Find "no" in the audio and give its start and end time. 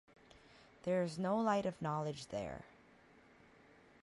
1.19-1.37